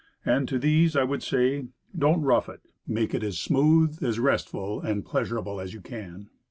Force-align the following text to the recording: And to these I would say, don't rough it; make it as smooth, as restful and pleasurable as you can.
And 0.25 0.47
to 0.47 0.57
these 0.57 0.95
I 0.95 1.03
would 1.03 1.21
say, 1.21 1.67
don't 1.95 2.23
rough 2.23 2.49
it; 2.49 2.61
make 2.87 3.13
it 3.13 3.21
as 3.21 3.37
smooth, 3.37 4.01
as 4.03 4.17
restful 4.17 4.81
and 4.81 5.05
pleasurable 5.05 5.61
as 5.61 5.75
you 5.75 5.81
can. 5.81 6.31